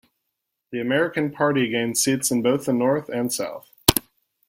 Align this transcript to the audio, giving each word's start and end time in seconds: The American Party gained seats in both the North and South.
The 0.71 0.81
American 0.81 1.29
Party 1.31 1.69
gained 1.69 1.95
seats 1.95 2.31
in 2.31 2.41
both 2.41 2.65
the 2.65 2.73
North 2.73 3.07
and 3.07 3.31
South. 3.31 3.69